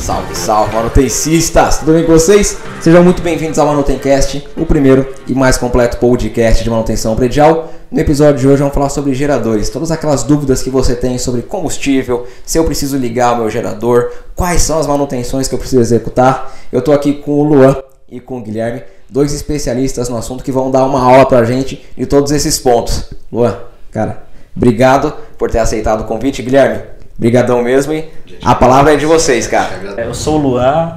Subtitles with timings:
[0.00, 1.78] Salve, salve, manutencistas!
[1.78, 2.56] Tudo bem com vocês?
[2.80, 7.70] Sejam muito bem-vindos ao Manutencast, o primeiro e mais completo podcast de manutenção predial.
[7.90, 11.42] No episódio de hoje vamos falar sobre geradores, todas aquelas dúvidas que você tem sobre
[11.42, 15.82] combustível, se eu preciso ligar o meu gerador, quais são as manutenções que eu preciso
[15.82, 16.56] executar.
[16.72, 17.76] Eu estou aqui com o Luan
[18.10, 21.84] e com o Guilherme, dois especialistas no assunto que vão dar uma aula pra gente
[21.96, 23.04] de todos esses pontos.
[23.30, 23.58] Luan,
[23.90, 24.22] cara,
[24.56, 26.99] obrigado por ter aceitado o convite, Guilherme.
[27.20, 28.08] Brigadão mesmo e
[28.42, 29.68] a palavra é de vocês, cara.
[29.98, 30.94] Eu sou o Luan,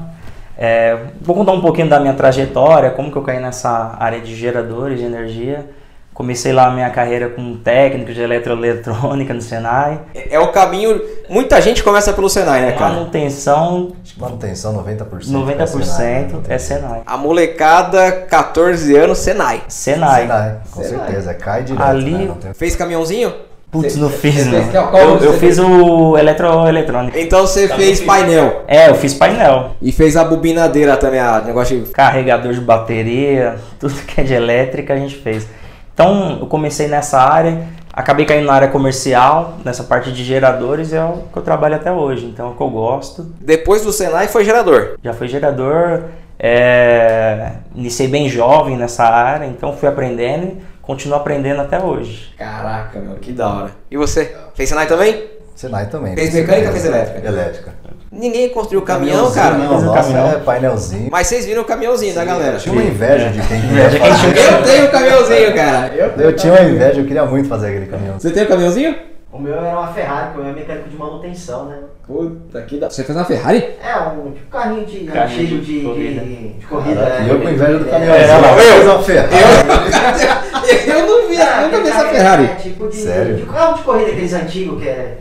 [0.57, 4.33] é, vou contar um pouquinho da minha trajetória, como que eu caí nessa área de
[4.33, 5.65] geradores de energia.
[6.13, 9.99] Comecei lá a minha carreira como técnico de eletroeletrônica no Senai.
[10.13, 11.01] É o caminho.
[11.27, 12.93] Muita gente começa pelo Senai, né, cara?
[12.93, 13.91] Manutenção.
[14.17, 15.25] Manutenção 90%.
[15.29, 16.27] 90% é Senai.
[16.47, 17.01] É Senai.
[17.05, 19.63] A molecada, 14 anos, Senai.
[19.67, 20.21] Senai.
[20.21, 21.05] Senai, com Senai.
[21.07, 21.33] certeza.
[21.33, 21.83] Cai direto.
[21.83, 22.35] Ali- né?
[22.39, 23.33] Tem- Fez caminhãozinho?
[23.73, 24.61] Putz, não fiz, não.
[24.61, 25.57] fez qual Eu, eu fez?
[25.57, 27.19] fiz o eletroeletrônica.
[27.19, 28.63] Então você fez painel.
[28.67, 29.71] É, eu fiz painel.
[29.81, 31.89] E fez a bobinadeira também, a negócio de.
[31.89, 35.47] carregador de bateria, tudo que é de elétrica a gente fez.
[35.91, 41.03] Então eu comecei nessa área, acabei caindo na área comercial, nessa parte de geradores, é
[41.03, 43.25] o que eu trabalho até hoje, então é o que eu gosto.
[43.41, 44.97] Depois do Senai foi gerador.
[45.03, 46.03] Já fui gerador,
[46.37, 52.31] é, iniciei bem jovem nessa área, então fui aprendendo continuo aprendendo até hoje.
[52.37, 53.71] Caraca, meu, que da hora.
[53.89, 54.35] E você?
[54.53, 55.27] Fez Senai também?
[55.55, 56.13] Senai também.
[56.13, 57.27] Fez mecânica ou fez elétrica?
[57.27, 57.73] Elétrica.
[58.11, 59.57] Ninguém construiu caminhão, cara.
[59.57, 60.31] Não, o nossa, caminhão.
[60.33, 61.09] é painelzinho.
[61.11, 62.57] Mas vocês viram o caminhãozinho da galera.
[62.57, 64.51] Tinha uma inveja de quem Inveja queria.
[64.51, 65.95] Eu tenho o caminhãozinho, cara.
[65.95, 68.19] Eu, Eu tinha uma inveja, eu queria muito fazer aquele caminhão.
[68.19, 68.95] Você tem o caminhãozinho?
[69.33, 71.79] O meu era uma Ferrari, porque o meu é mecânico de manutenção, né?
[72.05, 72.87] Puta que da.
[72.87, 73.57] Você fez uma Ferrari?
[73.83, 76.21] É, um tipo carrinho de Carrinho antigo de de, de, corrida.
[76.21, 77.01] de corrida.
[77.01, 77.25] Caraca, é.
[77.25, 78.25] e eu com inveja do caminhãozinho.
[78.25, 79.33] É, Eu eu- fiz uma Ferrari.
[80.87, 82.43] Eu não vi, é, nunca vi essa Ferrari.
[82.43, 83.35] É, tipo de, Sério?
[83.37, 85.17] de carro de corrida, aqueles antigos que é.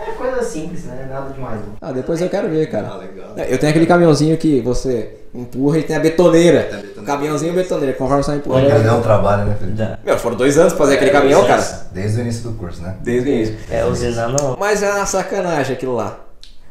[0.00, 1.06] É coisa simples, né?
[1.10, 1.60] Nada demais.
[1.60, 1.76] Não.
[1.80, 2.88] Ah, depois eu quero ver, cara.
[2.90, 3.34] Ah, legal.
[3.48, 6.62] Eu tenho aquele caminhãozinho que você empurra e tem a betoneira.
[6.62, 7.12] Tem a betoneira.
[7.12, 8.88] Caminhãozinho e betoneira, conforme você vai Aquele empurrando.
[8.88, 9.82] é um trabalho, né, Felipe?
[10.04, 11.62] Meu, foram dois anos pra fazer aquele caminhão, cara.
[11.92, 12.96] Desde o início do curso, né?
[13.00, 13.56] Desde o início.
[13.70, 14.56] É, usinando.
[14.58, 16.18] Mas é uma sacanagem aquilo lá.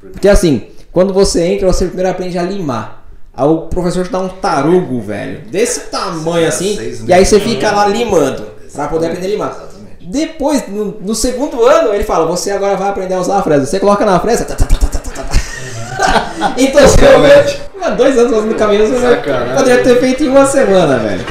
[0.01, 3.05] Porque assim, quando você entra, você primeiro aprende a limar.
[3.33, 6.77] Aí o professor te dá um tarugo, velho, desse tamanho assim,
[7.07, 9.68] e aí você fica lá limando, pra poder aprender a limar.
[10.09, 13.67] Depois, no, no segundo ano, ele fala, você agora vai aprender a usar a fresa.
[13.67, 14.43] Você coloca na fresa...
[14.43, 16.55] tá, tá, tá, tá, tá, tá, tá.
[16.57, 17.61] então, Realmente.
[17.79, 19.55] Mano, dois anos fazendo você Sacanagem.
[19.55, 21.23] poderia ter feito em uma semana, velho.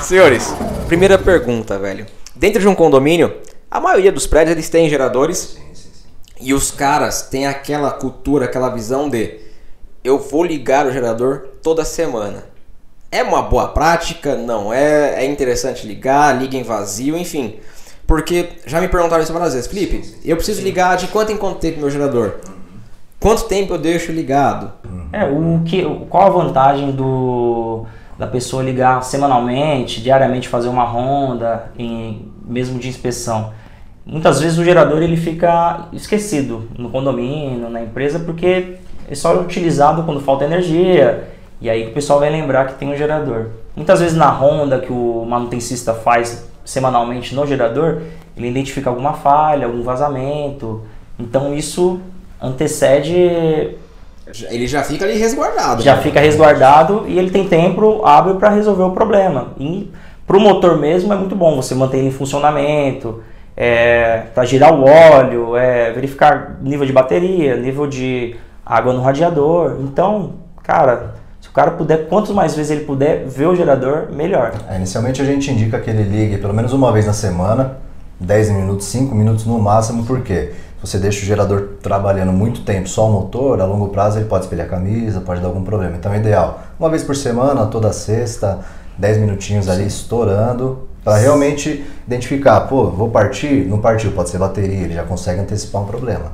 [0.00, 0.54] Senhores,
[0.86, 2.06] primeira pergunta, velho.
[2.36, 3.34] Dentro de um condomínio,
[3.68, 5.56] a maioria dos prédios eles têm geradores
[6.40, 9.40] e os caras têm aquela cultura, aquela visão de
[10.04, 12.44] eu vou ligar o gerador toda semana.
[13.16, 14.36] É uma boa prática?
[14.36, 15.24] Não é?
[15.24, 17.54] É interessante ligar, liga em vazio, enfim.
[18.06, 19.70] Porque já me perguntaram isso várias vezes.
[19.70, 22.34] Felipe, eu preciso ligar de quanto em quanto tempo meu gerador?
[23.18, 24.70] Quanto tempo eu deixo ligado?
[25.14, 27.86] É, o que, qual a vantagem do,
[28.18, 33.50] da pessoa ligar semanalmente, diariamente fazer uma ronda, em, mesmo de inspeção?
[34.04, 38.76] Muitas vezes o gerador ele fica esquecido no condomínio, na empresa, porque
[39.10, 42.96] é só utilizado quando falta energia, e aí o pessoal vai lembrar que tem um
[42.96, 43.46] gerador.
[43.74, 48.02] Muitas vezes na ronda que o manutencista faz semanalmente no gerador,
[48.36, 50.82] ele identifica alguma falha, algum vazamento,
[51.18, 52.00] então isso
[52.40, 53.76] antecede
[54.50, 55.82] Ele já fica ali resguardado.
[55.82, 56.02] já né?
[56.02, 59.52] fica resguardado e ele tem tempo hábil para resolver o problema.
[59.58, 59.90] E
[60.26, 63.22] para o motor mesmo é muito bom você manter ele em funcionamento,
[64.34, 69.78] para girar o óleo, é, verificar nível de bateria, nível de água no radiador.
[69.80, 71.14] Então, cara,
[71.56, 74.52] cara puder, quanto mais vezes ele puder ver o gerador, melhor.
[74.68, 77.78] É, inicialmente a gente indica que ele ligue pelo menos uma vez na semana,
[78.20, 80.52] 10 minutos, 5 minutos no máximo, por quê?
[80.52, 84.26] Se você deixa o gerador trabalhando muito tempo, só o motor, a longo prazo ele
[84.26, 85.96] pode espelhar a camisa, pode dar algum problema.
[85.96, 88.58] Então é ideal, uma vez por semana, toda sexta,
[88.98, 94.84] 10 minutinhos ali estourando, para realmente identificar, pô, vou partir, não partiu, pode ser bateria,
[94.84, 96.32] ele já consegue antecipar um problema.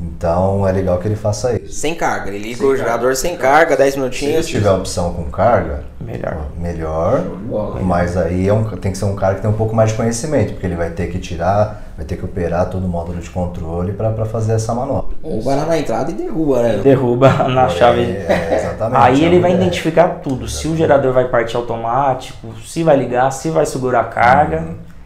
[0.00, 1.72] Então é legal que ele faça isso.
[1.74, 2.30] Sem carga.
[2.30, 4.46] Ele liga o gerador sem carga, 10 Se ele minutinhos.
[4.46, 6.46] tiver a opção com carga, Melhor.
[6.56, 7.24] melhor.
[7.82, 9.96] Mas aí é um- tem que ser um cara que tem um pouco mais de
[9.96, 13.28] conhecimento, porque ele vai ter que tirar, vai ter que operar todo o módulo de
[13.28, 15.16] controle para fazer essa manobra.
[15.22, 16.76] Ou vai lá na entrada e derruba, né?
[16.82, 18.02] Derruba na É, chave.
[18.02, 19.00] é, exatamente.
[19.02, 19.62] Aí é ele vai ideia.
[19.66, 24.04] identificar tudo, se o gerador vai partir automático, se vai ligar, se vai segurar a
[24.04, 24.62] carga.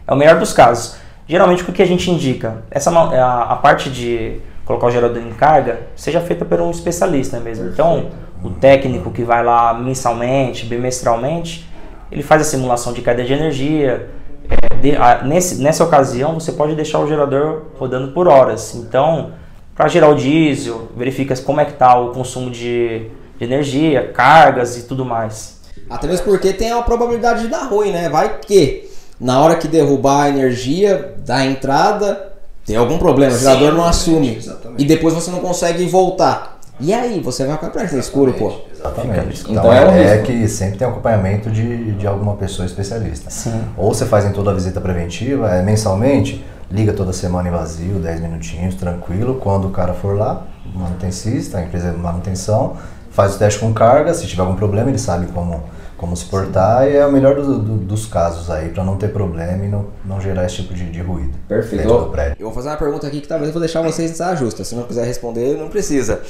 [0.07, 0.97] É o melhor dos casos.
[1.27, 2.57] Geralmente o que a gente indica?
[2.69, 7.39] Essa a, a parte de colocar o gerador em carga seja feita por um especialista
[7.39, 7.67] mesmo.
[7.67, 8.09] Então,
[8.43, 11.69] o técnico que vai lá mensalmente, bimestralmente,
[12.11, 14.09] ele faz a simulação de queda de energia.
[14.49, 18.75] É, de- a- nesse, nessa ocasião, você pode deixar o gerador rodando por horas.
[18.75, 19.31] Então,
[19.75, 23.07] para gerar o diesel, verifica como é que está o consumo de,
[23.37, 25.61] de energia, cargas e tudo mais.
[25.89, 28.09] Até mesmo porque tem a probabilidade de dar ruim, né?
[28.09, 28.89] Vai que
[29.19, 32.32] na hora que derrubar a energia da entrada,
[32.65, 34.37] tem algum problema, o gerador não assume.
[34.37, 34.81] exatamente.
[34.81, 36.59] E depois você não consegue voltar.
[36.79, 38.53] E aí, você vai ficar perto no escuro, pô.
[38.71, 39.41] Exatamente.
[39.41, 43.29] Então Então, é um é, que sempre tem acompanhamento de, de alguma pessoa especialista.
[43.29, 43.61] Sim.
[43.77, 47.99] Ou você faz em toda a visita preventiva, é mensalmente, liga toda semana em vazio,
[47.99, 49.35] 10 minutinhos, tranquilo.
[49.35, 52.75] Quando o cara for lá, o manutencista, a empresa de manutenção,
[53.11, 55.63] faz o teste com carga, se tiver algum problema ele sabe como,
[56.03, 59.07] como se portar e é o melhor do- do- dos casos aí, para não ter
[59.13, 62.09] problema e não, não gerar esse tipo de, de ruído Perfeito.
[62.11, 62.35] prédio.
[62.37, 64.65] Eu vou fazer uma pergunta aqui que talvez eu vou deixar vocês saia justa.
[64.65, 66.21] Se não quiser responder, não precisa.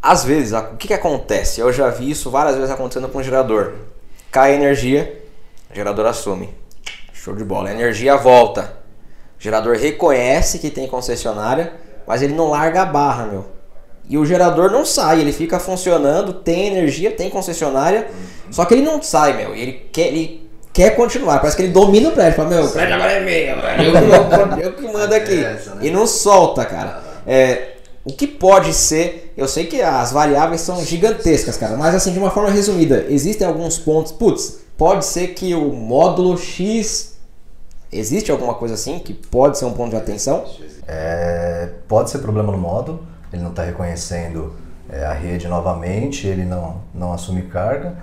[0.00, 1.60] Às vezes, o que, que acontece?
[1.60, 3.72] Eu já vi isso várias vezes acontecendo com o gerador.
[4.30, 5.20] Cai a energia,
[5.72, 6.54] o gerador assume.
[7.12, 7.70] Show de bola.
[7.70, 8.74] A energia volta.
[9.36, 11.72] O gerador reconhece que tem concessionária,
[12.06, 13.53] mas ele não larga a barra, meu.
[14.08, 18.08] E o gerador não sai, ele fica funcionando, tem energia, tem concessionária,
[18.50, 19.54] só que ele não sai, meu.
[19.54, 21.38] Ele quer, ele quer continuar.
[21.38, 22.36] Parece que ele domina o prédio.
[22.36, 25.44] Fala, meu, o prédio agora é meu, eu que, mando- eu que mando aqui.
[25.44, 25.86] Essa, né?
[25.86, 27.02] E não solta, cara.
[27.26, 27.68] É,
[28.04, 32.18] o que pode ser, eu sei que as variáveis são gigantescas, cara, mas assim, de
[32.18, 37.16] uma forma resumida, existem alguns pontos, putz, pode ser que o módulo X,
[37.90, 40.44] existe alguma coisa assim que pode ser um ponto de atenção?
[40.86, 44.52] É, pode ser problema no módulo, ele não está reconhecendo
[44.90, 47.94] é, a rede novamente, ele não, não assume carga.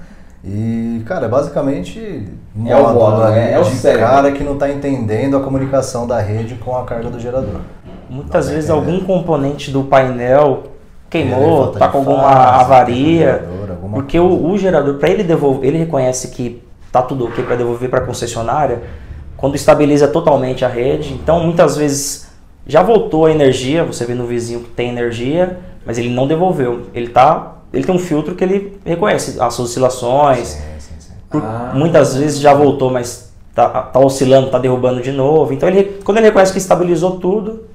[0.44, 4.08] E, cara, é basicamente um É o módulo, ali é- é o de cérebro.
[4.08, 7.62] cara que não está entendendo a comunicação da rede com a carga do gerador.
[8.10, 10.64] Muitas Não, vezes é- algum componente do painel
[11.10, 13.26] queimou, falta tá de com alguma fase, avaria.
[13.34, 17.44] gerador, alguma Porque o, o gerador, para ele devolver, ele reconhece que tá tudo ok
[17.44, 18.82] para devolver para a concessionária,
[19.38, 21.14] quando estabiliza totalmente a rede.
[21.14, 22.31] Então, muitas vezes
[22.72, 26.84] já voltou a energia, você vê no vizinho que tem energia, mas ele não devolveu.
[26.94, 30.48] Ele tá, ele tem um filtro que ele reconhece as oscilações.
[30.48, 31.12] Sim, sim, sim.
[31.30, 31.74] Por- Ah.
[31.76, 35.52] muitas vezes já voltou, mas tá, tá oscilando, tá derrubando de novo.
[35.54, 37.66] Então, ele, quando ele reconhece que estabilizou tudo,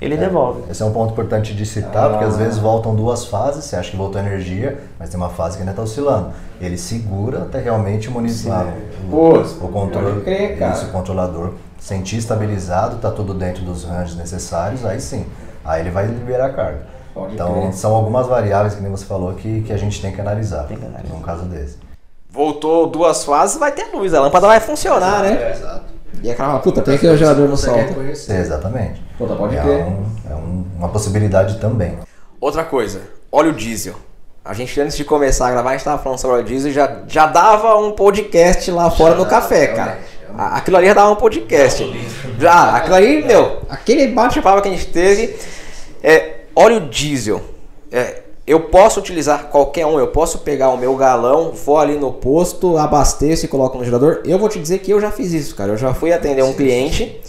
[0.00, 0.60] ele devolve.
[0.70, 2.28] Esse é um ponto importante de citar, porque Ah.
[2.28, 5.62] às vezes voltam duas fases, você acha que voltou energia, mas tem uma fase que
[5.62, 6.28] ainda está oscilando.
[6.60, 8.74] Ele segura até realmente monitorar
[9.08, 10.56] o, Pô, o controle, crer,
[10.88, 15.26] o controlador sentir estabilizado, tá tudo dentro dos ranges necessários, aí sim,
[15.64, 16.86] aí ele vai liberar a carga.
[17.14, 17.72] Pode então crer.
[17.72, 20.76] são algumas variáveis que nem você falou que, que a gente tem que analisar, Tem
[20.76, 21.14] que analisar.
[21.14, 21.78] num caso desse.
[22.30, 25.52] Voltou duas fases, vai ter luz, a lâmpada vai funcionar, né?
[25.52, 25.84] Exato.
[26.22, 27.94] E aquela puta, por que o gerador não solta?
[28.32, 29.02] Exatamente.
[29.16, 29.84] Puta, pode é crer.
[29.84, 31.98] um- é um- uma possibilidade também.
[32.40, 33.00] Outra coisa,
[33.32, 33.94] óleo diesel.
[34.44, 36.74] A gente, antes de começar a gravar, a gente tava falando sobre óleo diesel e
[36.74, 39.98] já, já dava um podcast lá fora no café, cara.
[40.36, 41.84] Aquilo ali já dava um podcast.
[42.38, 45.36] Já, aquilo ali, meu, aquele bate-papo que a gente teve.
[46.02, 47.40] É, óleo diesel.
[47.90, 52.12] É, eu posso utilizar qualquer um, eu posso pegar o meu galão, vou ali no
[52.12, 54.22] posto, abasteço e coloco no gerador.
[54.24, 55.72] Eu vou te dizer que eu já fiz isso, cara.
[55.72, 57.20] Eu já fui atender um cliente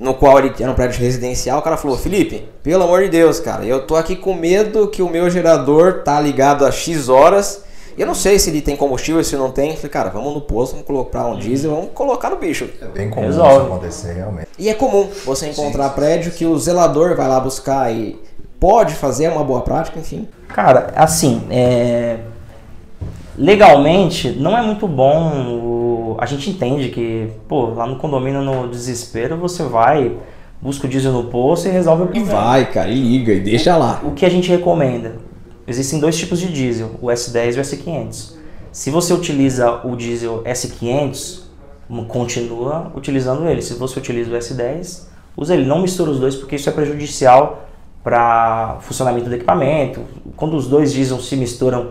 [0.00, 3.38] no qual ele era um prédio residencial, o cara falou, Felipe, pelo amor de Deus,
[3.38, 7.64] cara, eu tô aqui com medo que o meu gerador tá ligado a X horas.
[8.00, 9.70] Eu não sei se ele tem combustível, se não tem.
[9.72, 12.68] Eu falei, cara, vamos no posto, vamos colocar um diesel, vamos colocar no bicho.
[12.80, 13.56] É bem comum Resolve.
[13.56, 14.48] isso acontecer realmente.
[14.58, 18.18] E é comum você encontrar prédio que o zelador vai lá buscar e
[18.58, 20.26] pode fazer, é uma boa prática, enfim.
[20.48, 22.20] Cara, assim, é,
[23.36, 25.30] legalmente não é muito bom.
[25.66, 30.12] o- A gente entende que, pô, lá no condomínio no desespero você vai,
[30.60, 32.40] busca o diesel no posto e resolve o E problema.
[32.42, 34.00] vai, cara, e liga, e deixa lá.
[34.04, 35.14] O que a gente recomenda?
[35.70, 38.32] Existem dois tipos de diesel, o S10 e o S500.
[38.72, 41.42] Se você utiliza o diesel S500,
[41.88, 43.62] m- continua utilizando ele.
[43.62, 45.02] Se você utiliza o S10,
[45.36, 45.64] usa ele.
[45.64, 47.68] Não mistura os dois porque isso é prejudicial
[48.02, 50.00] para funcionamento do equipamento.
[50.36, 51.90] Quando os dois diesel se misturam,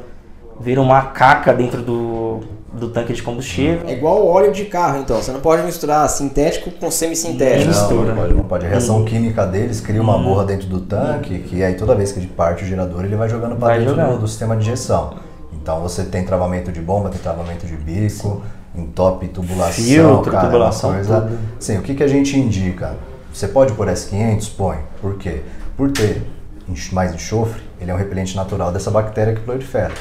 [0.59, 2.41] vira uma caca dentro do,
[2.73, 3.81] do tanque de combustível.
[3.87, 5.17] É igual o óleo de carro, então.
[5.17, 7.59] Você não pode misturar sintético com semissintético.
[7.61, 7.67] Não.
[7.67, 7.95] mistura.
[7.95, 8.65] Não, não pode, não pode.
[8.65, 12.19] A reação química deles cria uma borra dentro do tanque, que aí toda vez que
[12.19, 14.13] ele parte o gerador, ele vai jogando para dentro jogando.
[14.15, 15.15] do, do sistema de injeção.
[15.53, 18.41] Então você tem travamento de bomba, tem travamento de bico,
[18.75, 21.39] entope tubulação, Filtro, cara, tubulação, coisa- tudo.
[21.59, 22.95] Sim, o que, que a gente indica?
[23.33, 24.51] Você pode pôr S500?
[24.57, 24.77] Põe.
[25.01, 25.41] Por quê?
[25.75, 26.23] Por ter
[26.91, 29.91] mais enxofre, ele é um repelente natural dessa bactéria que prolifera.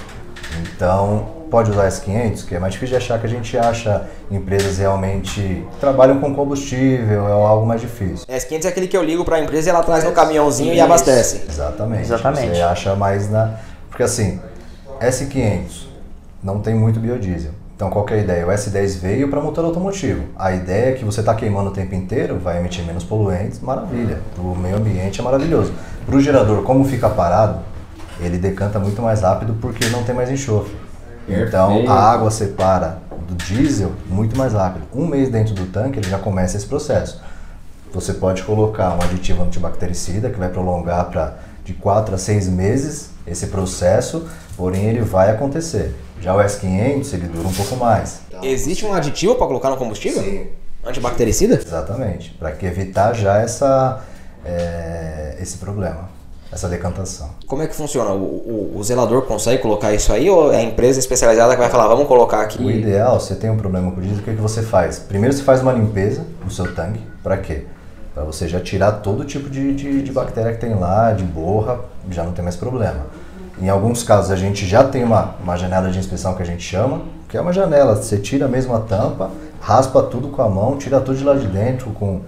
[0.61, 4.79] Então, pode usar S500, que é mais difícil de achar, que a gente acha empresas
[4.79, 8.27] realmente que trabalham com combustível, é algo mais difícil.
[8.27, 11.43] S500 é aquele que eu ligo pra empresa e ela traz no caminhãozinho e abastece.
[11.49, 12.03] Exatamente.
[12.03, 12.57] Exatamente.
[12.57, 13.55] Você acha mais na.
[13.89, 14.41] Porque assim,
[15.01, 15.87] S500
[16.43, 17.53] não tem muito biodiesel.
[17.75, 18.47] Então qual que é a ideia?
[18.47, 20.25] O S10 veio para motor automotivo.
[20.37, 24.19] A ideia é que você está queimando o tempo inteiro, vai emitir menos poluentes, maravilha.
[24.35, 25.73] Para o meio ambiente é maravilhoso.
[26.05, 27.61] Para o gerador, como fica parado,
[28.21, 30.88] ele decanta muito mais rápido porque não tem mais enxofre.
[31.29, 34.87] Então a água separa do diesel muito mais rápido.
[34.95, 37.21] Um mês dentro do tanque ele já começa esse processo.
[37.93, 43.11] Você pode colocar um aditivo antibactericida que vai prolongar para de 4 a 6 meses
[43.27, 45.95] esse processo, porém ele vai acontecer.
[46.21, 48.21] Já o S500 ele dura um pouco mais.
[48.43, 50.23] Existe um aditivo para colocar no combustível?
[50.23, 50.47] Sim.
[50.85, 51.55] Antibactericida?
[51.55, 54.01] Exatamente, para que evitar já essa,
[54.45, 56.08] é, esse problema,
[56.53, 57.29] essa decantação.
[57.47, 58.11] Como é que funciona?
[58.13, 61.69] O, o- o zelador consegue colocar isso aí ou é a empresa especializada que vai
[61.71, 62.63] falar, vamos colocar aqui?
[62.65, 64.99] O ideal, você tem um problema com o diesel, o que, que você faz?
[64.99, 67.65] Primeiro você faz uma limpeza no seu tanque, para quê?
[68.15, 71.81] Para você já tirar todo tipo de, de, de bactéria que tem lá, de borra,
[72.11, 73.07] já não tem mais problema.
[73.61, 76.63] Em alguns casos a gente já tem uma, uma janela de inspeção que a gente
[76.63, 80.79] chama, que é uma janela, você tira mesmo a tampa, raspa tudo com a mão,
[80.79, 82.21] tira tudo de lá de dentro com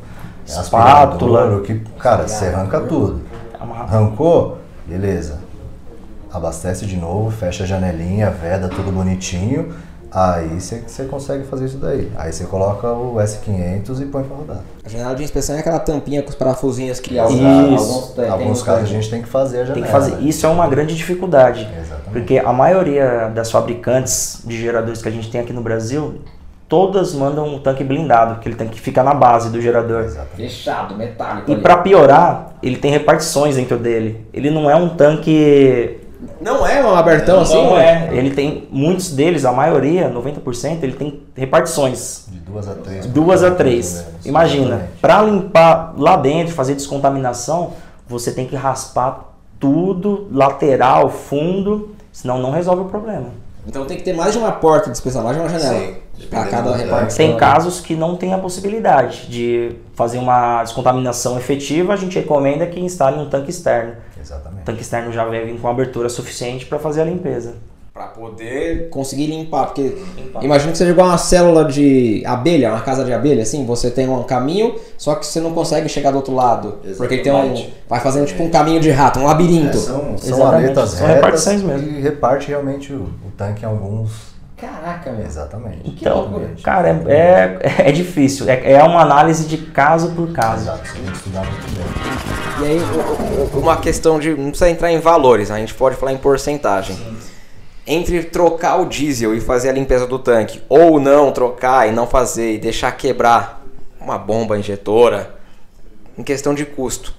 [0.46, 1.40] Espátula.
[1.40, 3.20] aspirador, que, cara, você arranca tudo.
[3.60, 4.58] Arrancou?
[4.86, 5.38] Beleza.
[6.32, 9.74] Abastece de novo, fecha a janelinha, veda tudo bonitinho.
[10.12, 12.10] Aí você consegue fazer isso daí.
[12.16, 14.60] Aí você coloca o S500 e põe pra rodar.
[14.84, 17.20] A janela de inspeção é aquela tampinha com os parafusinhos que Isso.
[17.20, 19.74] alguns, Em alguns casos a gente tem que fazer a janela.
[19.74, 20.20] Tem que fazer.
[20.20, 21.60] Isso é uma grande dificuldade.
[21.62, 22.10] Exatamente.
[22.12, 26.20] Porque a maioria das fabricantes de geradores que a gente tem aqui no Brasil,
[26.70, 30.04] todas mandam um tanque blindado, que ele tem que ficar na base do gerador.
[30.04, 30.36] Exatamente.
[30.36, 31.50] Fechado, metálico.
[31.50, 34.24] E para piorar, ele tem repartições dentro dele.
[34.32, 35.98] Ele não é um tanque.
[36.40, 37.56] Não é um abertão assim?
[37.56, 38.08] não né?
[38.12, 38.16] é.
[38.16, 38.68] Ele tem.
[38.70, 42.26] Muitos deles, a maioria, 90%, ele tem repartições.
[42.28, 43.06] De duas a três.
[43.06, 44.06] Duas a três.
[44.24, 47.72] Imagina, para limpar lá dentro, fazer descontaminação,
[48.06, 53.26] você tem que raspar tudo, lateral, fundo, senão não resolve o problema.
[53.66, 55.78] Então tem que ter mais de uma porta de inspeção, mais de uma janela.
[55.78, 55.96] Sim,
[56.28, 57.26] cada repartição.
[57.26, 62.66] Tem casos que não tem a possibilidade de fazer uma descontaminação efetiva, a gente recomenda
[62.66, 63.94] que instale um tanque externo.
[64.16, 64.64] O Exatamente.
[64.64, 67.54] tanque externo já vir com abertura suficiente para fazer a limpeza.
[68.00, 69.66] Pra poder conseguir limpar.
[69.66, 69.94] Porque
[70.40, 74.08] imagina que seja igual uma célula de abelha, uma casa de abelha, assim, você tem
[74.08, 76.78] um caminho, só que você não consegue chegar do outro lado.
[76.96, 77.36] Porque ele tem um.
[77.36, 77.74] Exatamente.
[77.86, 79.76] Vai fazendo tipo um caminho de rato, um labirinto.
[79.76, 81.88] É, são, são Exatamente, aletas são retas repartições mesmo.
[81.88, 84.30] e reparte realmente o, o tanque em alguns.
[84.56, 85.26] Caraca, meu.
[85.26, 85.80] Exatamente.
[85.84, 86.62] Então, Exatamente.
[86.62, 88.48] cara, é, é, é difícil.
[88.48, 90.62] É, é uma análise de caso por caso.
[90.62, 92.66] Exato, você tem que estudar muito bem.
[92.66, 92.80] E aí,
[93.54, 94.30] uma questão de.
[94.30, 96.96] Não precisa entrar em valores, a gente pode falar em porcentagem.
[97.86, 102.06] Entre trocar o diesel e fazer a limpeza do tanque, ou não trocar e não
[102.06, 103.64] fazer e deixar quebrar
[104.00, 105.34] uma bomba injetora,
[106.16, 107.14] em questão de custo.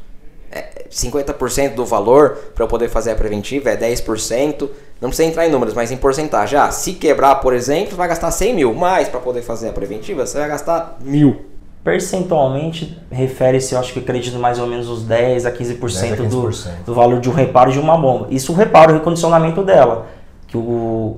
[0.52, 4.70] É 50% do valor para eu poder fazer a preventiva é 10%.
[5.00, 6.60] Não precisa entrar em números, mas em porcentagem.
[6.60, 8.74] Ah, se quebrar, por exemplo, você vai gastar 100 mil.
[8.74, 11.46] Mas para poder fazer a preventiva, você vai gastar mil.
[11.84, 16.18] Percentualmente, refere-se, eu acho que acredito mais ou menos uns 10 a 15%, 10 a
[16.18, 16.28] 15%.
[16.28, 18.28] Do, do valor de um reparo de uma bomba.
[18.30, 20.08] Isso o reparo, o recondicionamento dela.
[20.52, 21.18] Que o,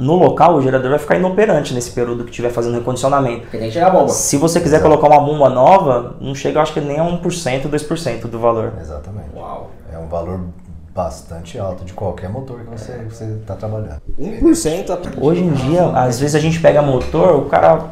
[0.00, 3.42] no local o gerador vai ficar inoperante nesse período que estiver fazendo recondicionamento.
[3.42, 4.08] Porque tem que chegar a bomba.
[4.08, 4.90] Se você quiser Exato.
[4.90, 8.72] colocar uma bomba nova, não chega, acho que nem a 1%, 2% do valor.
[8.80, 9.28] Exatamente.
[9.36, 9.70] Uau.
[9.92, 10.40] É um valor
[10.94, 14.00] bastante alto de qualquer motor que você está trabalhando.
[14.18, 17.84] 1% a Hoje em dia, às vezes a gente pega motor, o cara,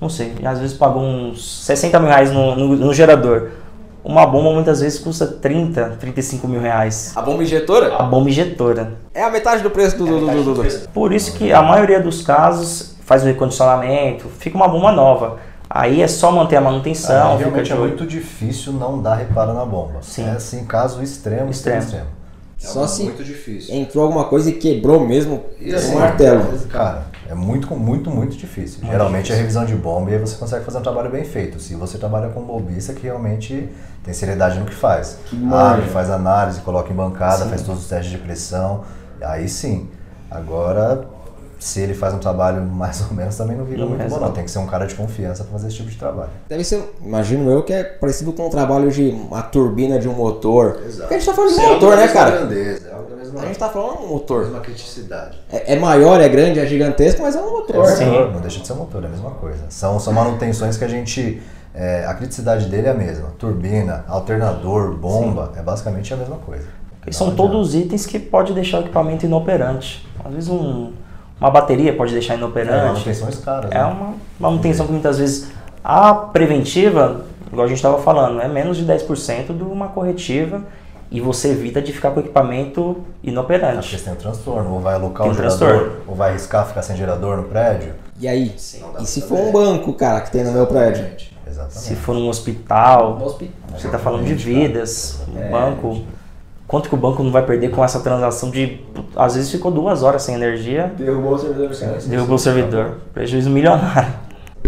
[0.00, 3.50] não sei, às vezes pagou uns 60 mil reais no, no, no gerador.
[4.04, 7.12] Uma bomba muitas vezes custa 30, 35 mil reais.
[7.16, 8.92] A bomba injetora A bomba injetora.
[9.14, 10.04] é a metade do preço do.
[10.04, 10.88] do, do, do, do.
[10.90, 15.38] Por isso que a maioria dos casos faz o recondicionamento, fica uma bomba nova.
[15.68, 19.64] Aí é só manter a manutenção, Ah, realmente é muito difícil não dar reparo na
[19.64, 20.00] bomba.
[20.02, 20.26] Sim.
[20.26, 22.06] É assim, caso extremo, extremo, Extremo.
[22.64, 22.86] Extremo.
[22.86, 23.74] Só se muito difícil.
[23.74, 26.58] entrou alguma coisa e quebrou mesmo E assim, um martelo.
[26.68, 28.80] Cara, é muito, muito, muito difícil.
[28.84, 31.60] Geralmente é revisão de bomba e aí você consegue fazer um trabalho bem feito.
[31.60, 33.68] Se você trabalha com um bombista que realmente
[34.02, 35.18] tem seriedade no que faz.
[35.32, 35.56] manja.
[35.56, 38.84] Abre, faz análise, coloca em bancada, faz todos os testes de pressão.
[39.20, 39.88] Aí sim.
[40.30, 41.04] Agora,
[41.58, 44.32] se ele faz um trabalho mais ou menos, também não vira Não muito bom, não.
[44.32, 46.30] Tem que ser um cara de confiança para fazer esse tipo de trabalho.
[46.48, 50.12] Deve ser, imagino eu, que é parecido com o trabalho de uma turbina de um
[50.14, 50.74] motor.
[50.74, 52.30] Porque a gente tá falando de Isso é motor, né, cara?
[52.38, 54.42] grandeza, é da mesma, A gente tá falando de um motor.
[54.44, 55.38] mesma criticidade.
[55.50, 57.86] É, é maior, é grande, é gigantesco, mas é um motor.
[57.86, 58.06] Sim.
[58.06, 59.64] motor, não deixa de ser um motor, é a mesma coisa.
[59.68, 61.42] São, são manutenções que a gente.
[61.74, 63.30] é, a criticidade dele é a mesma.
[63.38, 66.66] Turbina, alternador, bomba, é basicamente a mesma coisa.
[67.06, 70.08] E são todos itens que pode deixar o equipamento inoperante.
[70.24, 70.92] Às vezes um-
[71.40, 72.86] uma bateria pode deixar É, inoperante.
[72.86, 73.70] manutenções caras.
[73.70, 73.84] É né?
[73.84, 75.50] uma manutenção que muitas vezes
[75.82, 80.62] a preventiva, igual a gente estava falando, é menos de 10% de uma corretiva
[81.10, 83.98] e você evita de ficar com o equipamento É porque inoperante.
[83.98, 85.92] você tem o transtorno, ou vai alocar Tem o um gerador, transtorno.
[86.08, 87.92] ou vai arriscar ficar sem gerador no prédio.
[88.18, 88.54] E aí?
[89.00, 91.04] E se for um banco, cara, que tem no meu prédio?
[91.46, 91.78] Exatamente.
[91.78, 93.54] Se for num hospital, hospital.
[93.78, 95.50] você está falando de vidas, É.
[95.50, 96.00] banco.
[96.66, 98.80] Quanto que o banco não vai perder com essa transação de.
[99.14, 101.98] Às vezes ficou duas horas sem energia, Derrubou o servidor do cara.
[102.06, 102.96] derrubou o servidor.
[103.12, 104.12] Prejuízo milionário.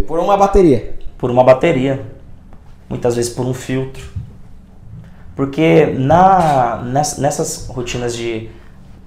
[0.07, 0.95] Por uma bateria.
[1.17, 2.05] Por uma bateria.
[2.87, 4.03] Muitas vezes por um filtro.
[5.35, 8.49] Porque na, ness- nessas rotinas de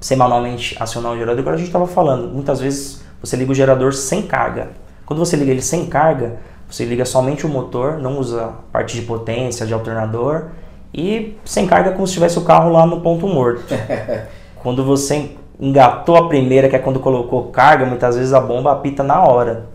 [0.00, 3.92] semanalmente acionar o gerador, agora a gente estava falando, muitas vezes você liga o gerador
[3.92, 4.68] sem carga.
[5.04, 6.37] Quando você liga ele sem carga,
[6.68, 10.47] você liga somente o motor, não usa parte de potência, de alternador,
[10.92, 13.62] e sem carga é como se tivesse o carro lá no ponto morto.
[14.62, 19.02] quando você engatou a primeira, que é quando colocou carga, muitas vezes a bomba apita
[19.02, 19.66] na hora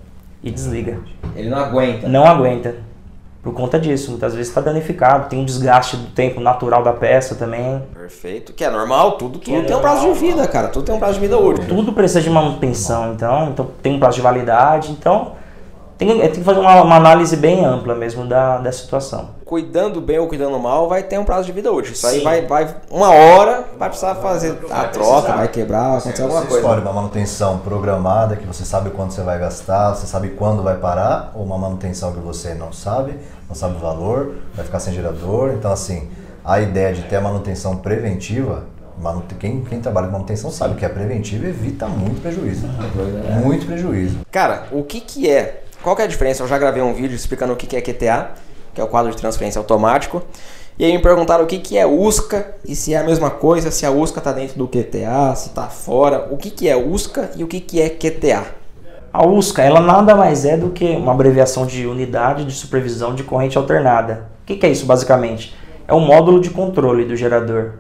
[0.43, 0.99] e desliga
[1.35, 2.07] Ele não aguenta.
[2.07, 2.75] não aguenta.
[3.41, 7.35] Por conta disso, muitas vezes está danificado, tem um desgaste do tempo natural da peça
[7.35, 7.79] também.
[7.93, 8.53] Perfeito.
[8.53, 10.29] Que é normal, tudo, tudo é tem um prazo de normal.
[10.29, 10.67] vida, cara.
[10.69, 11.63] Tudo tem um prazo de vida útil.
[11.67, 15.33] Tudo precisa de manutenção, então, então tem um prazo de validade, então
[15.95, 19.34] tem, tem que fazer uma, uma análise bem ampla mesmo da, da situação.
[19.45, 21.93] Cuidando bem ou cuidando mal, vai ter um prazo de vida útil.
[21.93, 22.23] Isso aí Sim.
[22.23, 22.75] vai, vai.
[22.89, 26.61] Uma hora vai precisar fazer a troca, vai quebrar, vai acontecer alguma Você coisa.
[26.63, 30.77] escolhe uma manutenção programada, que você sabe quanto você vai gastar, você sabe quando vai
[30.77, 34.91] parar, ou uma manutenção que você não sabe, não sabe o valor, vai ficar sem
[34.95, 35.51] gerador.
[35.51, 36.09] Então, assim,
[36.43, 38.63] a ideia de ter a manutenção preventiva,
[39.39, 42.65] quem, quem trabalha com manutenção sabe que a preventiva evita muito prejuízo.
[43.43, 44.17] Muito prejuízo.
[44.31, 45.61] Cara, o que que é?
[45.83, 46.41] Qual que é a diferença?
[46.41, 48.31] Eu já gravei um vídeo explicando o que que é QTA,
[48.75, 50.21] que é o quadro de transferência automático.
[50.77, 53.71] E aí me perguntaram o que que é USCA e se é a mesma coisa,
[53.71, 56.27] se a USCA tá dentro do QTA, se tá fora.
[56.29, 58.43] O que que é USCA e o que que é QTA?
[59.13, 63.23] A USCA, ela nada mais é do que uma abreviação de Unidade de Supervisão de
[63.23, 64.27] Corrente Alternada.
[64.43, 65.55] O que, que é isso, basicamente?
[65.87, 67.75] É o módulo de controle do gerador.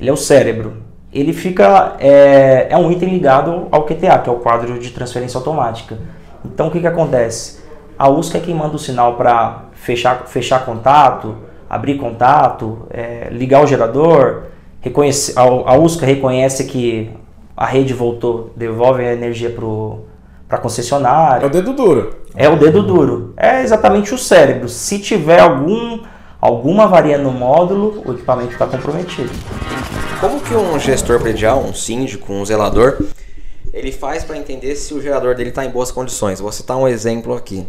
[0.00, 0.78] Ele é o cérebro.
[1.12, 1.96] Ele fica...
[2.00, 5.98] É, é um item ligado ao QTA, que é o quadro de transferência automática.
[6.42, 7.58] Então, o que, que acontece?
[7.98, 11.36] A USCA é quem manda o sinal para fechar, fechar contato,
[11.68, 14.44] abrir contato, é, ligar o gerador.
[14.80, 17.10] Reconhece, a, a USCA reconhece que
[17.56, 21.44] a rede voltou, devolve a energia para a concessionária.
[21.44, 22.16] É o dedo duro.
[22.36, 23.34] É o dedo duro.
[23.36, 24.68] É exatamente o cérebro.
[24.68, 26.04] Se tiver algum,
[26.40, 29.30] alguma avaria no módulo, o equipamento está comprometido.
[30.20, 32.98] Como que um gestor predial, um síndico, um zelador,
[33.72, 36.40] ele faz para entender se o gerador dele está em boas condições?
[36.40, 37.66] Vou citar um exemplo aqui.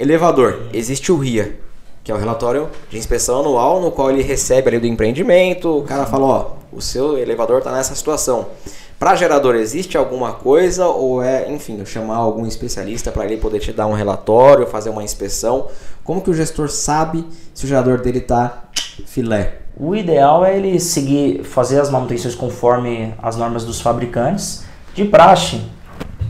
[0.00, 1.60] Elevador, existe o RIA,
[2.02, 5.82] que é o relatório de inspeção anual, no qual ele recebe ali do empreendimento, o
[5.82, 8.46] cara fala, ó, o seu elevador está nessa situação.
[8.98, 13.74] Para gerador, existe alguma coisa ou é, enfim, chamar algum especialista para ele poder te
[13.74, 15.68] dar um relatório, fazer uma inspeção?
[16.02, 18.70] Como que o gestor sabe se o gerador dele está
[19.04, 19.58] filé?
[19.76, 24.64] O ideal é ele seguir, fazer as manutenções conforme as normas dos fabricantes.
[24.94, 25.60] De praxe,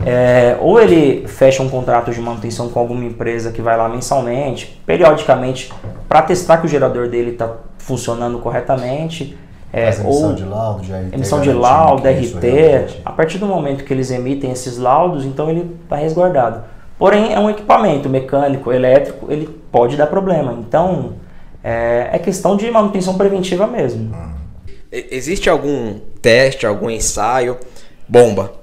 [0.05, 4.81] é, ou ele fecha um contrato de manutenção com alguma empresa que vai lá mensalmente,
[4.85, 5.71] periodicamente,
[6.07, 9.37] para testar que o gerador dele está funcionando corretamente.
[9.73, 11.13] É, emissão ou de laudo, de RT.
[11.13, 13.01] emissão de laudo, RT.
[13.05, 16.63] A partir do momento que eles emitem esses laudos, então ele está resguardado.
[16.97, 20.53] Porém, é um equipamento mecânico, elétrico, ele pode dar problema.
[20.53, 21.13] Então,
[21.63, 24.13] é, é questão de manutenção preventiva mesmo.
[24.91, 27.57] Existe algum teste, algum ensaio?
[28.07, 28.60] Bomba.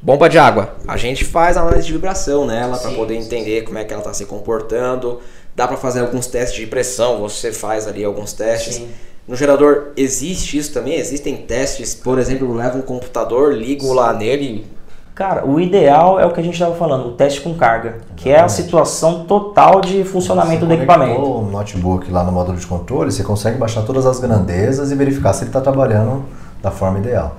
[0.00, 0.74] Bomba de água.
[0.86, 4.12] A gente faz análise de vibração nela para poder entender como é que ela está
[4.12, 5.20] se comportando.
[5.54, 8.76] Dá para fazer alguns testes de pressão, você faz ali alguns testes.
[8.76, 8.88] Sim.
[9.26, 10.94] No gerador existe isso também?
[10.94, 14.66] Existem testes, por exemplo, eu levo um computador, ligo lá nele.
[15.16, 18.28] Cara, o ideal é o que a gente estava falando, o teste com carga, que
[18.28, 21.20] é a situação total de funcionamento Você do equipamento.
[21.22, 25.32] o notebook lá no módulo de controle, você consegue baixar todas as grandezas e verificar
[25.32, 26.22] se ele está trabalhando
[26.62, 27.34] da forma ideal.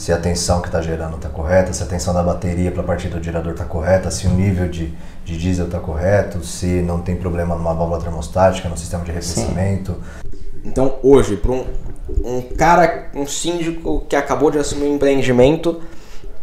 [0.00, 2.84] Se a tensão que está gerando está correta, se a tensão da bateria para a
[2.84, 4.94] partida do gerador está correta, se o nível de,
[5.26, 9.96] de diesel está correto, se não tem problema numa válvula termostática, no sistema de arrefecimento.
[10.64, 11.66] Então, hoje, para um,
[12.24, 15.82] um cara, um síndico que acabou de assumir um empreendimento,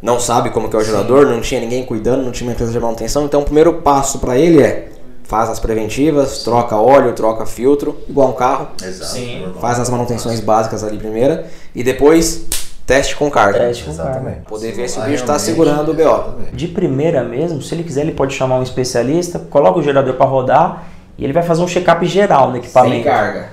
[0.04, 2.72] não sabe como que é o gerador, não tinha ninguém cuidando, não tinha uma empresa
[2.72, 4.92] de manutenção, então o primeiro passo para ele é
[5.24, 9.14] faz as preventivas, troca óleo, troca filtro, igual um carro, Exato.
[9.14, 9.52] Sim.
[9.60, 12.46] faz as manutenções básicas ali primeira e depois
[12.88, 13.60] teste com carga.
[13.60, 14.12] Teste com carga.
[14.12, 14.42] Exatamente.
[14.48, 16.36] Poder ver se o bicho está realmente, segurando o BO.
[16.54, 20.26] De primeira mesmo, se ele quiser, ele pode chamar um especialista, coloca o gerador para
[20.26, 20.86] rodar
[21.18, 23.04] e ele vai fazer um check-up geral no equipamento.
[23.04, 23.50] carga.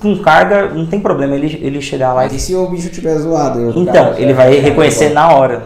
[0.00, 2.90] Com carga, não tem problema ele, ele chegar lá Mas e e se o bicho
[2.90, 3.70] tiver zoado?
[3.70, 5.62] Então, cara, ele vai já- reconhecer na hora.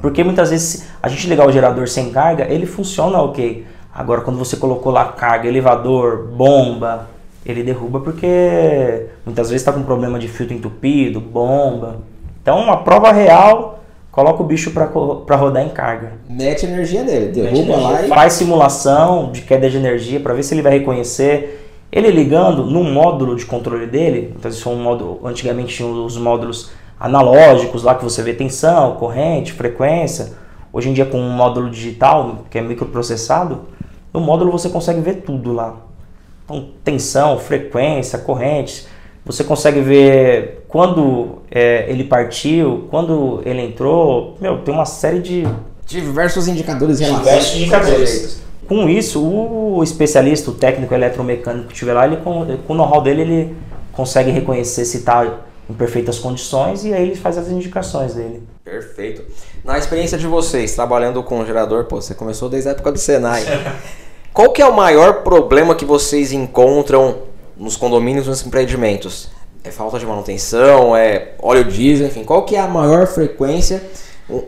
[0.00, 3.66] Porque muitas vezes a gente ligar o gerador sem carga, ele funciona ok.
[3.92, 7.08] Agora, quando você colocou lá carga, elevador, bomba,
[7.44, 11.96] ele derruba porque muitas vezes está com problema de filtro entupido, bomba.
[12.48, 13.80] Então, a prova real,
[14.10, 16.12] coloca o bicho para rodar em carga.
[16.26, 18.08] Mete energia nele, derruba lá e.
[18.08, 21.84] Faz simulação de queda de energia para ver se ele vai reconhecer.
[21.92, 26.16] Ele ligando no módulo de controle dele, então isso foi um módulo, antigamente tinha os
[26.16, 30.32] módulos analógicos lá que você vê tensão, corrente, frequência.
[30.72, 33.66] Hoje em dia com um módulo digital, que é microprocessado,
[34.10, 35.76] no módulo você consegue ver tudo lá.
[36.46, 38.88] Então, tensão, frequência, correntes.
[39.26, 44.36] Você consegue ver quando é, ele partiu, quando ele entrou.
[44.40, 45.48] Meu, tem uma série de.
[45.86, 48.42] Diversos indicadores Diversos indicadores.
[48.68, 53.00] Com isso, o especialista, o técnico eletromecânico que estiver lá, ele, com, com o know-how
[53.00, 53.56] dele, ele
[53.92, 58.42] consegue reconhecer se está em perfeitas condições e aí ele faz as indicações dele.
[58.62, 59.22] Perfeito.
[59.64, 63.42] Na experiência de vocês, trabalhando com gerador, pô, você começou desde a época do Senai.
[64.34, 67.22] Qual que é o maior problema que vocês encontram
[67.56, 69.30] nos condomínios, nos empreendimentos?
[69.68, 73.82] É falta de manutenção, é óleo diesel, enfim, qual que é a maior frequência?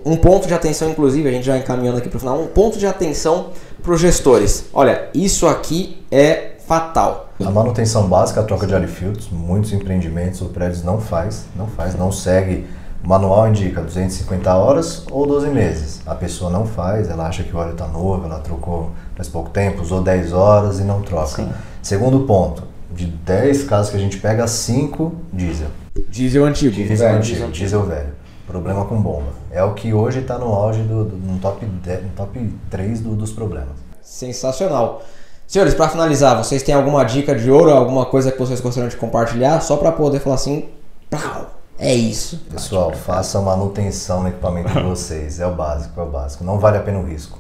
[0.02, 2.78] Um ponto de atenção, inclusive, a gente já encaminhando aqui para o final, um ponto
[2.78, 3.50] de atenção
[3.82, 4.64] para os gestores.
[4.72, 7.28] Olha, isso aqui é fatal.
[7.38, 11.66] A manutenção básica, a troca de óleo filtros, muitos empreendimentos ou prédios não faz, não
[11.66, 12.64] faz, não segue.
[13.04, 16.00] O manual indica 250 horas ou 12 meses.
[16.06, 19.50] A pessoa não faz, ela acha que o óleo está novo, ela trocou faz pouco
[19.50, 21.42] tempo, usou 10 horas e não troca.
[21.42, 21.52] Sim.
[21.82, 25.68] Segundo ponto, de 10 casos que a gente pega, 5 diesel.
[26.08, 26.74] Diesel antigo.
[26.74, 27.18] Diesel, velho.
[27.18, 28.20] antigo, diesel velho.
[28.46, 29.32] Problema com bomba.
[29.50, 33.00] É o que hoje está no auge, do, do, no, top 10, no top 3
[33.00, 33.76] do, dos problemas.
[34.02, 35.02] Sensacional.
[35.46, 38.96] Senhores, para finalizar, vocês têm alguma dica de ouro, alguma coisa que vocês gostariam de
[38.96, 40.68] compartilhar, só para poder falar assim,
[41.08, 42.44] pau, é isso.
[42.50, 46.44] Pessoal, faça manutenção no equipamento de vocês, é o básico, é o básico.
[46.44, 47.38] Não vale a pena o risco.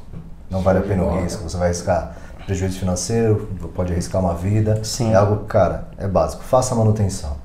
[0.48, 4.82] Não vale a pena o risco, você vai arriscar prejuízo financeiro, pode arriscar uma vida.
[4.82, 5.12] Sim.
[5.12, 6.42] É algo, cara, é básico.
[6.42, 7.36] Faça a manutenção.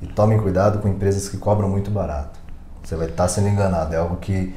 [0.00, 2.40] E tomem cuidado com empresas que cobram muito barato.
[2.82, 3.94] Você vai estar sendo enganado.
[3.94, 4.54] É algo que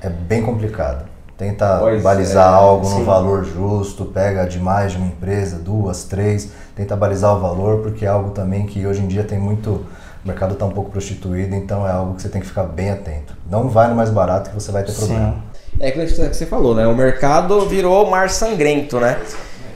[0.00, 1.04] é bem complicado.
[1.36, 2.98] Tenta pois balizar é, algo sim.
[3.00, 7.82] no valor justo, pega de mais de uma empresa, duas, três, tenta balizar o valor,
[7.82, 9.84] porque é algo também que hoje em dia tem muito.
[10.24, 12.90] O mercado está um pouco prostituído, então é algo que você tem que ficar bem
[12.90, 13.36] atento.
[13.50, 15.32] Não vai no mais barato que você vai ter problema.
[15.32, 15.42] Sim.
[15.80, 16.86] É que você falou, né?
[16.86, 19.18] O mercado virou mar sangrento, né?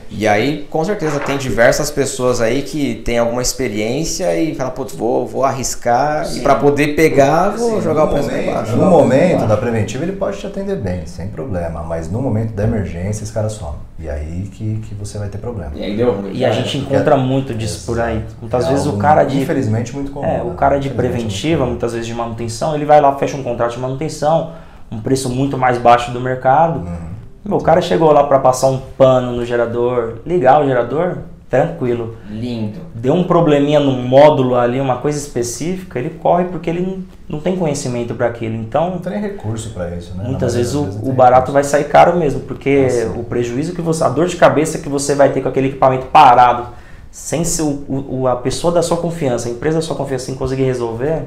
[0.09, 4.95] E aí, com certeza, tem diversas pessoas aí que tem alguma experiência e fala, putz,
[4.95, 6.39] vou, vou arriscar Sim.
[6.39, 8.75] e para poder pegar, vou Sim, jogar o preço momento, baixo.
[8.77, 12.63] No momento da preventiva, ele pode te atender bem, sem problema, mas no momento da
[12.63, 13.75] emergência, esse cara some.
[13.99, 15.71] E aí que, que você vai ter problema.
[15.75, 18.23] E, aí deu, e a gente encontra muito disso por aí.
[18.39, 19.41] Muitas é vezes o cara de.
[19.41, 20.25] Infelizmente, muito comum.
[20.25, 20.55] É, o né?
[20.55, 24.53] cara de preventiva, muitas vezes de manutenção, ele vai lá, fecha um contrato de manutenção,
[24.91, 26.79] um preço muito mais baixo do mercado.
[26.79, 31.19] Uhum meu, o cara chegou lá para passar um pano no gerador, ligar o gerador,
[31.49, 32.17] tranquilo.
[32.29, 32.79] Lindo.
[32.93, 37.55] Deu um probleminha no módulo ali, uma coisa específica, ele corre porque ele não tem
[37.55, 38.55] conhecimento para aquilo.
[38.55, 40.25] Então, não tem recurso para isso, né?
[40.25, 41.53] Muitas vezes o, o barato recurso.
[41.53, 43.19] vai sair caro mesmo, porque Nossa.
[43.19, 46.07] o prejuízo que você, a dor de cabeça que você vai ter com aquele equipamento
[46.07, 46.67] parado,
[47.09, 50.35] sem ser o, o, a pessoa da sua confiança, a empresa da sua confiança, sem
[50.35, 51.23] conseguir resolver,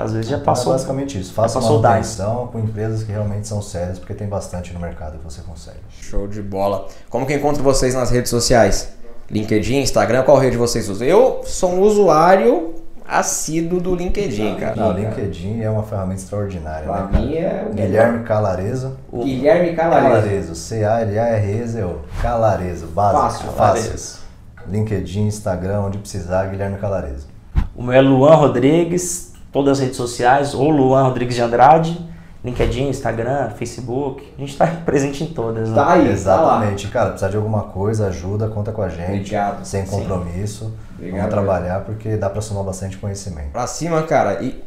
[0.00, 0.72] às vezes já então, passou.
[0.72, 1.32] É basicamente isso.
[1.32, 5.24] Faça uma manutenção com empresas que realmente são sérias, porque tem bastante no mercado que
[5.24, 5.78] você consegue.
[5.90, 6.86] Show de bola.
[7.10, 8.90] Como que encontro vocês nas redes sociais?
[9.30, 11.06] LinkedIn, Instagram, qual rede vocês usam?
[11.06, 12.74] Eu sou um usuário
[13.08, 14.76] assíduo do LinkedIn, cara.
[14.76, 16.86] Não, o LinkedIn é uma ferramenta extraordinária.
[16.86, 18.96] Pra né, mim é o Guilherme Calarezo.
[19.10, 20.08] O Guilherme Calarezo.
[20.08, 20.54] Calarezo.
[20.54, 22.00] C-A-L-A-R-E-Z-O.
[22.20, 22.86] Calarezo.
[22.86, 23.52] Básico.
[23.52, 23.90] Fácil.
[23.90, 24.28] Fácil.
[24.70, 27.26] LinkedIn, Instagram, onde precisar, Guilherme Calarezo.
[27.74, 31.98] O meu é Luan Rodrigues, todas as redes sociais, ou Luan Rodrigues de Andrade,
[32.44, 34.32] LinkedIn, Instagram, Facebook.
[34.36, 35.68] A gente está presente em todas.
[35.68, 35.74] Né?
[35.74, 36.86] Tá aí, Exatamente.
[36.86, 39.10] Tá Cara, precisar de alguma coisa, ajuda, conta com a gente.
[39.10, 39.64] Obrigado.
[39.64, 40.72] Sem compromisso.
[40.94, 43.50] Obrigado, Vamos trabalhar porque dá para somar bastante conhecimento.
[43.50, 44.42] Pra cima, cara.
[44.42, 44.62] E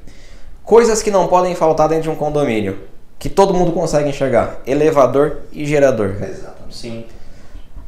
[0.63, 2.77] coisas que não podem faltar dentro de um condomínio.
[3.17, 4.57] Que todo mundo consegue enxergar.
[4.65, 6.15] Elevador e gerador.
[6.21, 6.75] Exatamente.
[6.75, 7.05] Sim.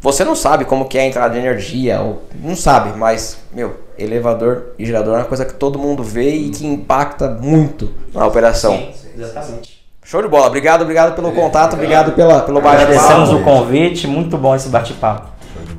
[0.04, 3.78] Você não sabe como que é a entrada de energia, ou não sabe, mas, meu,
[3.98, 8.28] elevador e gerador é uma coisa que todo mundo vê e que impacta muito na
[8.28, 8.76] operação.
[8.76, 9.82] Sim, exatamente.
[10.04, 10.48] Show de bola.
[10.48, 12.92] Obrigado, obrigado pelo contato, obrigado pela, pelo bate-papo.
[12.92, 15.32] Agradecemos o convite, muito bom esse bate-papo.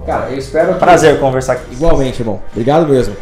[0.07, 0.79] Cara, eu espero que...
[0.79, 1.75] Prazer conversar aqui.
[1.75, 2.41] Igualmente, irmão.
[2.51, 3.15] Obrigado mesmo.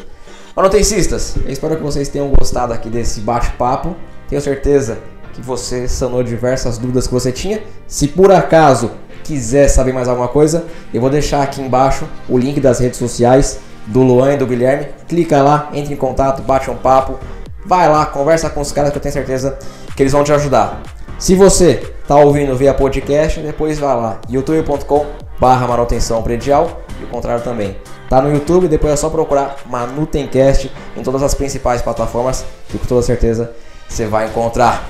[0.54, 3.96] Manutencistas, eu espero que vocês tenham gostado aqui desse bate-papo.
[4.28, 4.98] Tenho certeza
[5.32, 7.60] que você sanou diversas dúvidas que você tinha.
[7.88, 12.60] Se por acaso quiser saber mais alguma coisa, eu vou deixar aqui embaixo o link
[12.60, 14.88] das redes sociais do Luan e do Guilherme.
[15.08, 17.18] Clica lá, entre em contato, bate um papo,
[17.64, 19.58] vai lá, conversa com os caras que eu tenho certeza
[19.96, 20.82] que eles vão te ajudar.
[21.18, 25.06] Se você está ouvindo via podcast, depois vai lá, youtube.com
[25.38, 27.76] barra manutenção predial e o contrário também.
[28.08, 32.86] Tá no YouTube, depois é só procurar Manutencast em todas as principais plataformas, que com
[32.86, 33.52] toda certeza
[33.88, 34.88] você vai encontrar.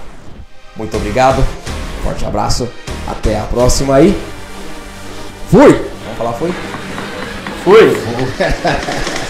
[0.76, 1.42] Muito obrigado.
[2.02, 2.68] Forte abraço.
[3.06, 4.18] Até a próxima aí.
[5.50, 5.72] Fui!
[5.72, 6.54] Vamos falar fui?
[7.64, 7.96] Fui!